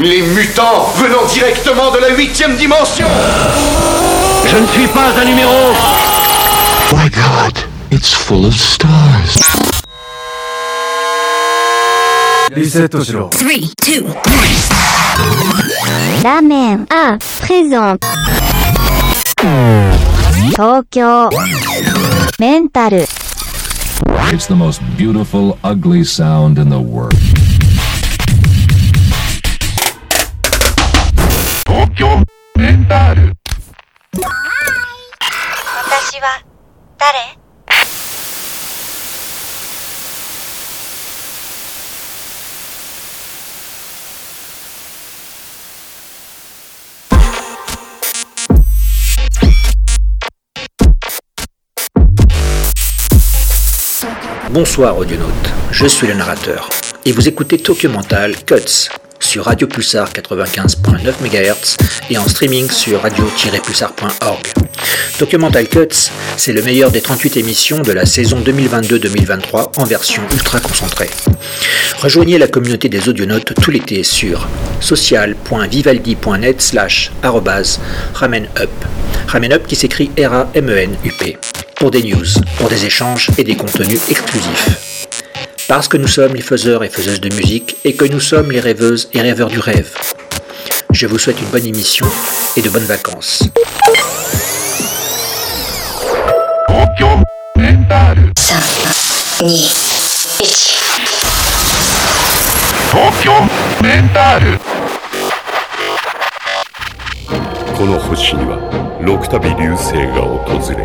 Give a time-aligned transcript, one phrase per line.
[0.00, 3.06] Les mutants venant directement de la huitième dimension
[4.46, 5.52] Je ne suis pas un numéro
[6.92, 7.58] My god,
[7.90, 9.40] it's full of stars.
[12.54, 14.06] リセットしろ Three, two,
[16.22, 18.06] ラーメン、あ、プレゼント。
[20.52, 21.28] 東京、
[22.38, 23.04] メンタル。
[24.32, 27.14] It's the most beautiful, ugly sound in the world.
[32.00, 32.02] 私
[36.22, 36.40] は、
[36.96, 37.36] 誰「
[54.50, 56.70] Bonsoir audionautes, je suis le narrateur
[57.04, 58.88] et vous écoutez Tokyo Mental Cuts
[59.21, 61.77] sur Radio Pulsar 95.9 MHz
[62.09, 64.47] et en streaming sur radio-pulsar.org.
[65.17, 70.23] Tokyo Mental Cuts, c'est le meilleur des 38 émissions de la saison 2022-2023 en version
[70.33, 71.09] ultra concentrée.
[71.99, 74.47] Rejoignez la communauté des audionautes tout l'été sur
[74.79, 77.11] social.vivaldi.net slash
[78.13, 78.69] ramenup.
[79.27, 81.37] Ramenup qui s'écrit R-A-M-E-N-U-P.
[81.75, 82.25] Pour des news,
[82.57, 85.00] pour des échanges et des contenus exclusifs.
[85.70, 88.60] Parce que nous sommes les faiseurs et faiseuses de musique et que nous sommes les
[88.60, 89.90] rêveuses et rêveurs du rêve.
[90.92, 92.06] Je vous souhaite une bonne émission
[92.56, 93.42] et de bonnes vacances.
[107.76, 108.56] この星には
[109.02, 110.82] 六度流星が訪れ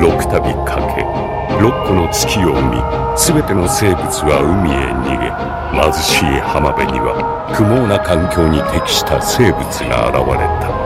[0.00, 1.23] 六度かけ
[1.61, 2.81] 六個の月を生み
[3.15, 5.31] 全ての生物は海へ逃げ
[5.75, 7.15] 貧しい浜辺には
[7.53, 10.85] 不毛な環境に適した生物が現れた。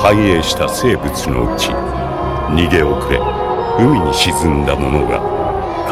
[0.00, 3.20] 繁栄した生物のうち逃げ遅れ
[3.78, 5.20] 海に沈んだ者が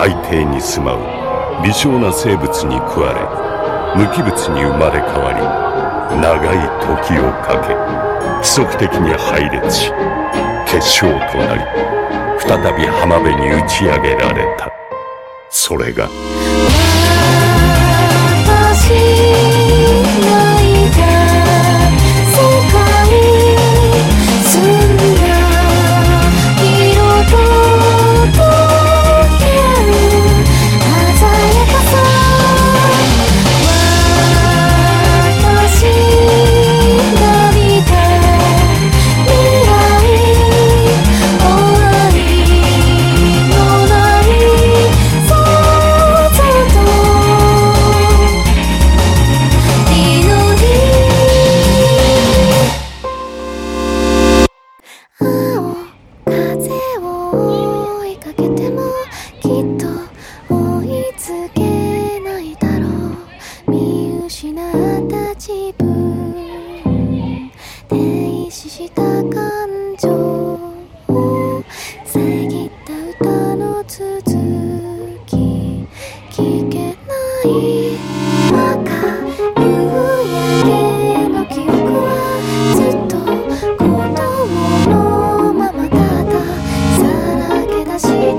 [0.00, 3.21] 海底に住まう微小な生物に食われ
[4.00, 5.44] 無機物に生まれ変わり
[6.22, 7.75] 長い時をかけ
[8.41, 9.93] 規則的に配列し
[10.65, 11.98] 結晶となり
[12.41, 14.71] 再び浜辺に打ち上げられた。
[15.50, 16.09] それが。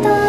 [0.01, 0.28] と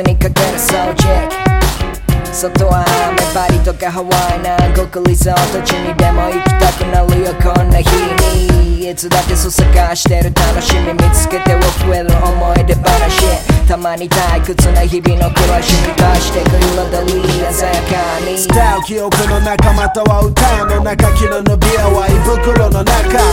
[0.00, 2.32] にかけるソーチェック。
[2.32, 7.90] 外は雨パリとかハワイ南国リゾート地にでも行きたくなるよこんな日
[8.80, 13.52] にいつだってそ探してる楽しみ見つけては増える思い出話。
[13.68, 18.36] たまに退屈な日々の暮らしに出してくる彩り鮮やかに。
[18.36, 22.88] 伝う記憶の仲間とは歌の中昨日のビアは胃袋の中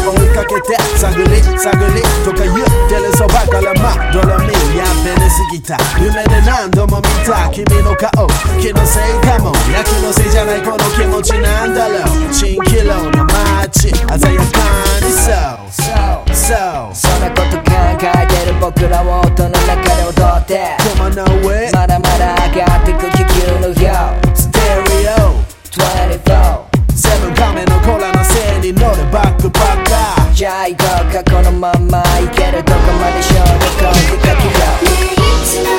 [0.06, 5.78] 追いかけて探り探りとか言ってるそばからまどろみやべれすぎた。
[6.00, 8.28] 夢で何度も見た君の顔
[8.60, 12.30] 気のせいかもいや気のせいじゃないこの気持ちなんだろう。
[12.30, 14.60] 蜃気楼の街鮮やか
[15.00, 15.70] にそう。
[15.72, 16.36] そう。
[16.36, 20.78] そうそんなこと考えてる僕らを音の中で踊って。
[21.00, 24.09] On now way まだまだ上がってく気球のよ
[25.00, 25.32] Stereo
[25.72, 35.79] 24セブンカメのコラのせいに乗るバックパッカーじゃあ行こうかこのまんま行けるとこまで勝負こう出かけよう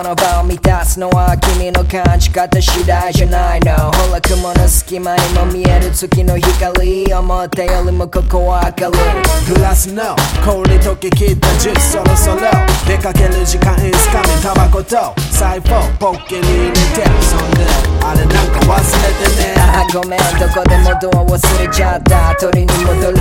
[0.00, 3.76] この場を満たすのは君の感じ方次第じゃないの。
[3.92, 9.52] ほら雲の隙間にも見える月の光思ったよりもここは明るい。
[9.52, 12.48] グラスの氷溶け切ったジュースそろそろ
[12.88, 14.96] 出かける時間いつかみタバコと
[15.36, 17.68] 財布をポッケに入れてそんで。
[18.00, 19.52] あれなんか忘れてね。
[19.60, 20.20] あごめん。
[20.40, 23.18] どこでもドア忘れちゃった鳥に戻る。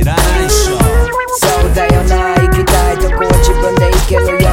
[0.00, 0.80] いらないっしょ。
[1.36, 2.32] そうだよな。
[2.40, 4.43] 行きたいとこは自分で行けるよ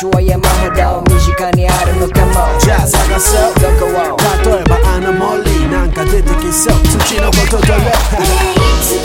[0.00, 2.58] け出す道は山ほど身近にあるのかも。
[2.58, 3.54] じゃあ探そう。
[3.54, 4.16] どこを
[4.54, 6.74] 例えばあの森なんか出てきそう。
[6.82, 7.92] 土のことどれ？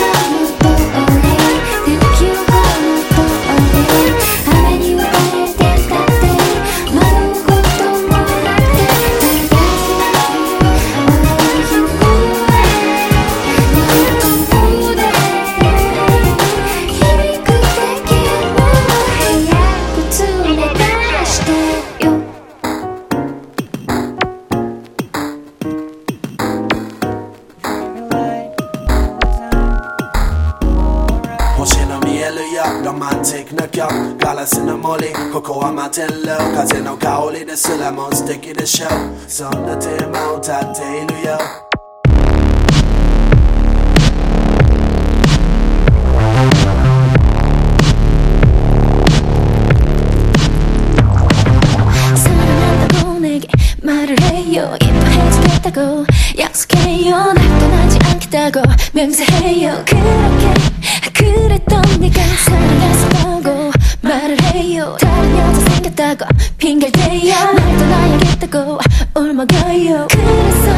[35.94, 38.88] こは待ってる風の香りですらも素敵でしょ
[39.28, 41.63] そんなテーマを歌っているよ
[66.57, 68.79] 핑계를 대요 날 떠나야겠다고
[69.13, 70.74] 그래서 그래서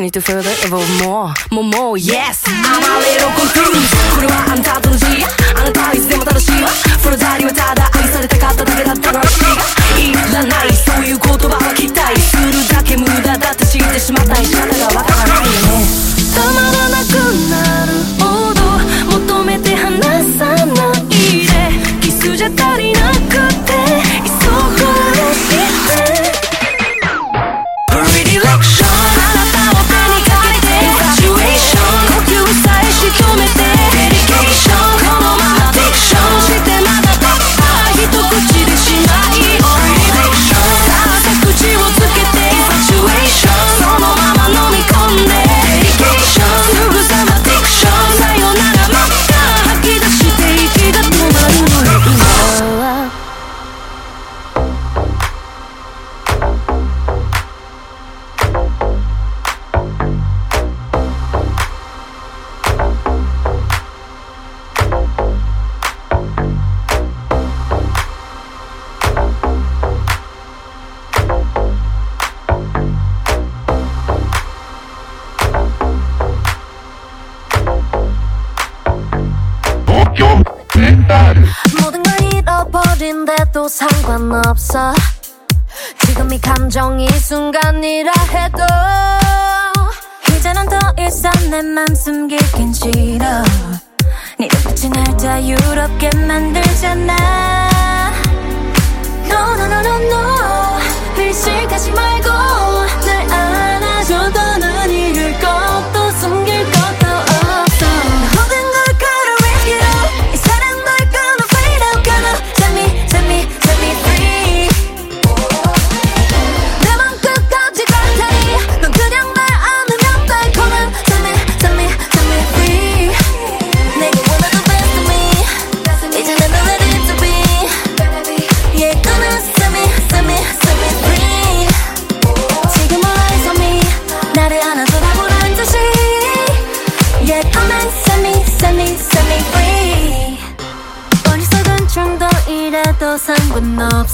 [0.00, 2.42] Need to further evolve more, more, more, yes.
[2.46, 3.94] I'm a little confused.
[4.14, 4.81] これはあんた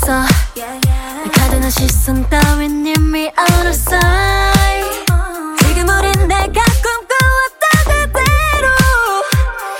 [0.08, 0.22] 없어.
[0.56, 5.04] 날 가둔한 시선 따윈 이미 out of sight
[5.58, 8.66] 지금 우린 내가 꿈꿔왔던 그대로.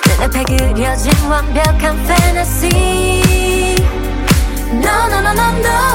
[0.07, 3.75] 눈앞에 그려진 완벽한 fantasy.
[4.71, 5.88] No no no no no.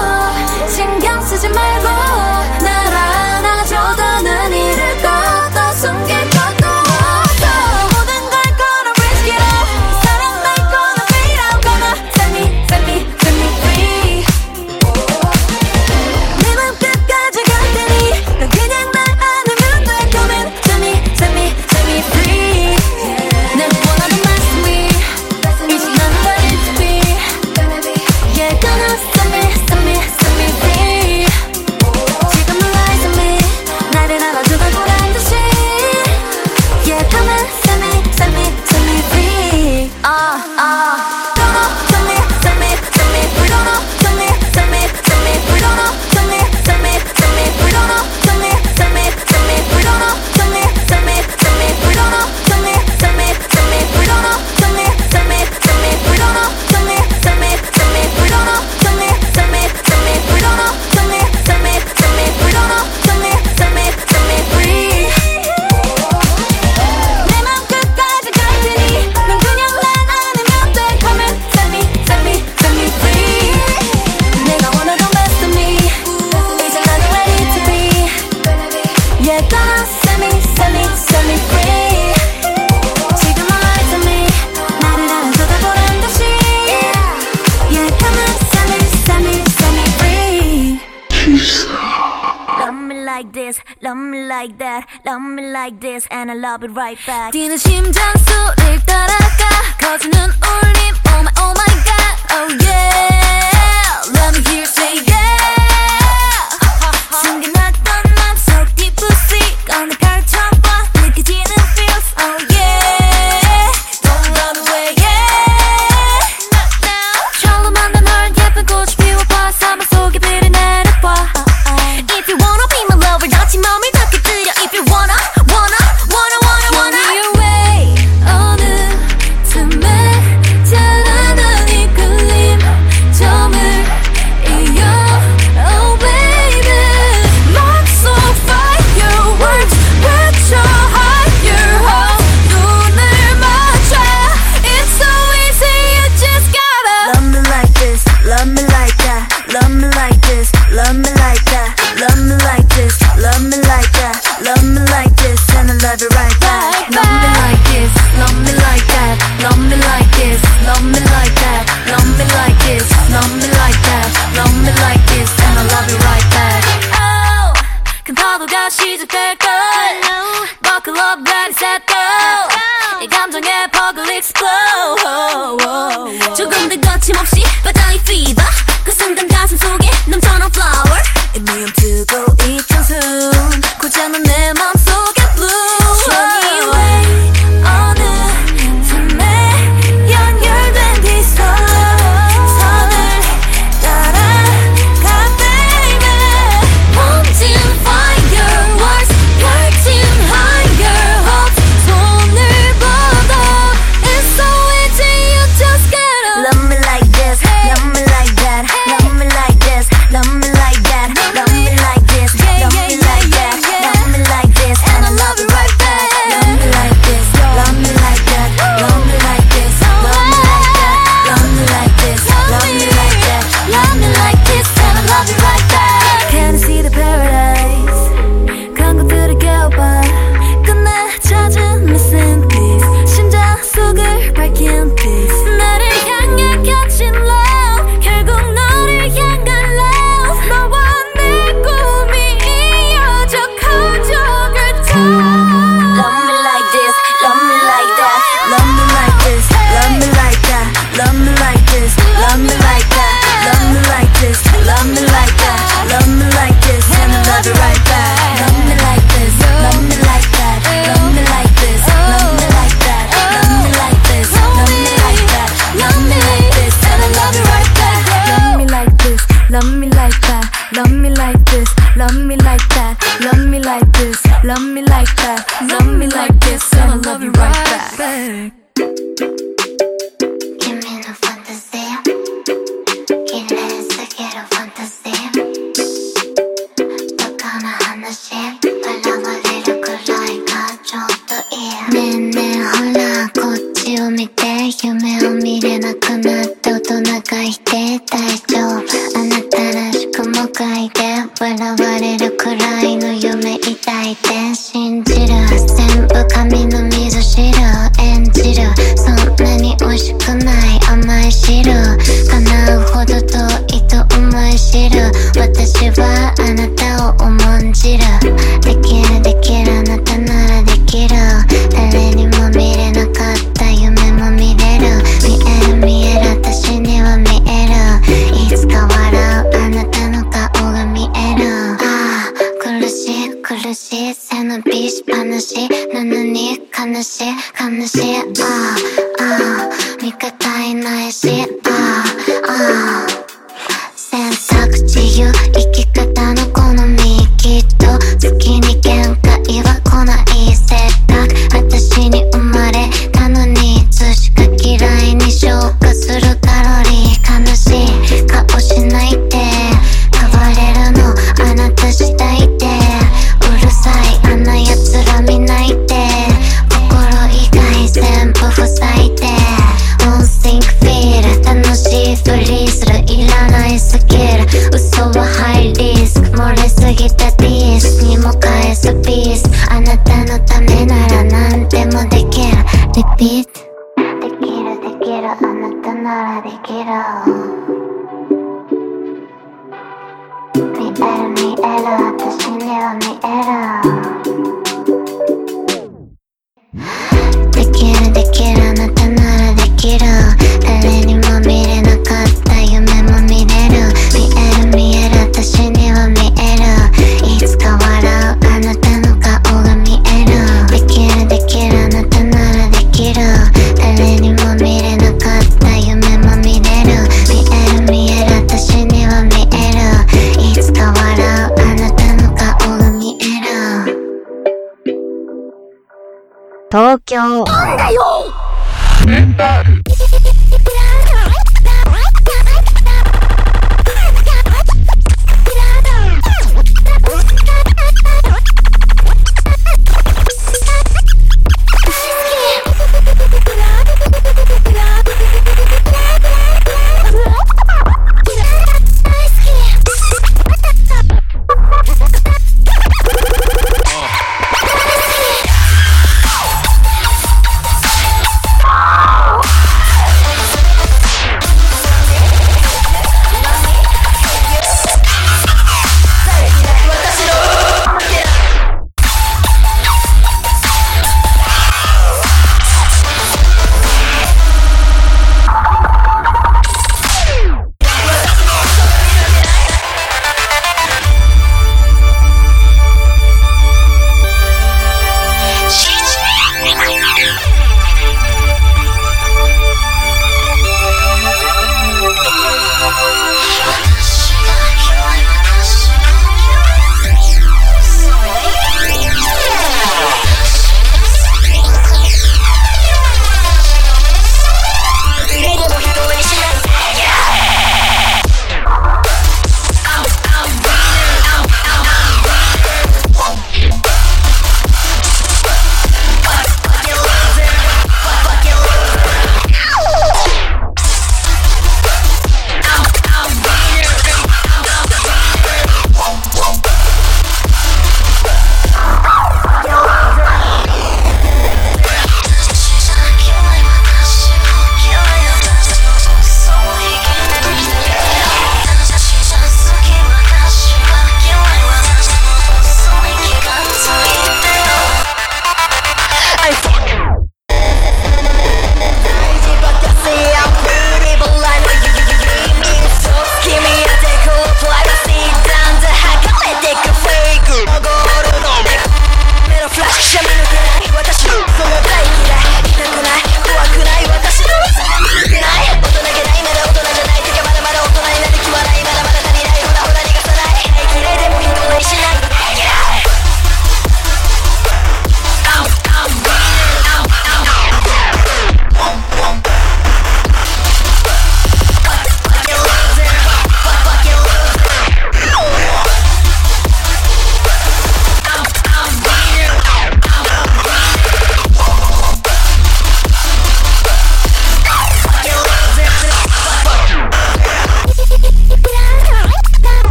[96.53, 102.15] I'll be right back 뛰는 심장 소리를 따라가 거지는 울림 Oh my oh my god
[102.29, 103.12] oh yeah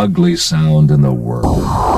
[0.00, 1.89] ugly sound in the world.